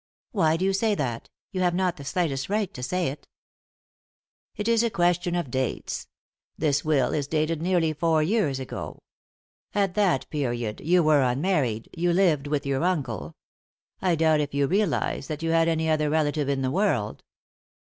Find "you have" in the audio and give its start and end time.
1.51-1.75